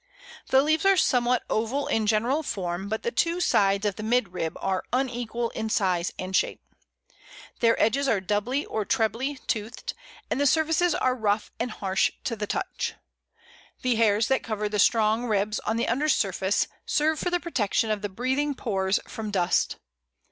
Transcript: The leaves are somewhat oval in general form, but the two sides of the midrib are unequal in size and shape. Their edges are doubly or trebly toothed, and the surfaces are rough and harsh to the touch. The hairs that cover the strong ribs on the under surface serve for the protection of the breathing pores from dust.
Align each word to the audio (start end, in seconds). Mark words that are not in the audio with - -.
The 0.47 0.63
leaves 0.63 0.83
are 0.83 0.97
somewhat 0.97 1.43
oval 1.47 1.85
in 1.85 2.07
general 2.07 2.41
form, 2.41 2.89
but 2.89 3.03
the 3.03 3.11
two 3.11 3.39
sides 3.39 3.85
of 3.85 3.97
the 3.97 4.01
midrib 4.01 4.57
are 4.59 4.83
unequal 4.91 5.51
in 5.51 5.69
size 5.69 6.11
and 6.17 6.35
shape. 6.35 6.59
Their 7.59 7.79
edges 7.79 8.07
are 8.07 8.19
doubly 8.19 8.65
or 8.65 8.83
trebly 8.83 9.35
toothed, 9.45 9.93
and 10.27 10.41
the 10.41 10.47
surfaces 10.47 10.95
are 10.95 11.13
rough 11.13 11.51
and 11.59 11.69
harsh 11.69 12.09
to 12.23 12.35
the 12.35 12.47
touch. 12.47 12.95
The 13.83 13.93
hairs 13.93 14.27
that 14.27 14.41
cover 14.41 14.67
the 14.67 14.79
strong 14.79 15.25
ribs 15.27 15.59
on 15.59 15.77
the 15.77 15.87
under 15.87 16.09
surface 16.09 16.67
serve 16.83 17.19
for 17.19 17.29
the 17.29 17.39
protection 17.39 17.91
of 17.91 18.01
the 18.01 18.09
breathing 18.09 18.55
pores 18.55 18.99
from 19.07 19.29
dust. 19.29 19.75